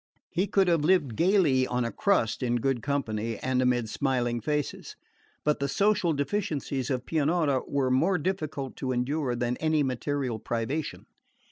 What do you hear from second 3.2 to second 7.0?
and amid smiling faces; but the social deficiencies